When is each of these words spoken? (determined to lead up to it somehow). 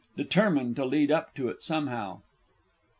(determined 0.17 0.75
to 0.75 0.83
lead 0.83 1.11
up 1.11 1.31
to 1.35 1.47
it 1.47 1.61
somehow). 1.61 2.21